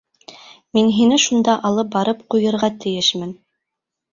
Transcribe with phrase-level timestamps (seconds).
[0.77, 3.37] Мин һине шунда алып барып ҡуйырға тейешмен.